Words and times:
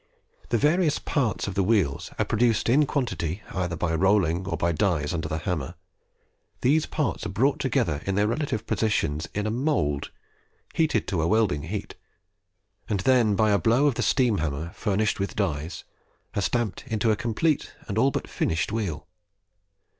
The 0.49 0.57
various 0.57 0.97
parts 0.97 1.47
of 1.47 1.53
the 1.53 1.61
wheels 1.61 2.09
are 2.17 2.25
produced 2.25 2.69
in 2.69 2.87
quantity 2.87 3.43
either 3.53 3.75
by 3.75 3.93
rolling 3.93 4.47
or 4.47 4.57
by 4.57 4.71
dies 4.71 5.13
under 5.13 5.29
the 5.29 5.37
hammer; 5.37 5.75
these 6.61 6.87
parts 6.87 7.23
are 7.27 7.29
brought 7.29 7.59
together 7.59 8.01
in 8.07 8.15
their 8.15 8.25
relative 8.25 8.65
positions 8.65 9.29
in 9.35 9.45
a 9.45 9.51
mould, 9.51 10.09
heated 10.73 11.07
to 11.09 11.21
a 11.21 11.27
welding 11.27 11.61
heat, 11.61 11.93
and 12.89 13.01
then 13.01 13.35
by 13.35 13.51
a 13.51 13.59
blow 13.59 13.85
of 13.85 13.93
the 13.93 14.01
steam 14.01 14.39
hammer, 14.39 14.71
furnished 14.73 15.19
with 15.19 15.35
dies, 15.35 15.83
are 16.35 16.41
stamped 16.41 16.83
into 16.87 17.11
a 17.11 17.15
complete 17.15 17.71
and 17.87 17.99
all 17.99 18.09
but 18.09 18.27
finished 18.27 18.71
wheel. 18.71 19.05